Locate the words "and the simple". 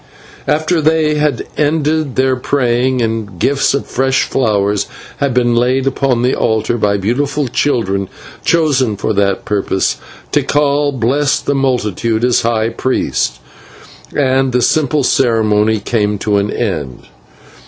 14.15-15.03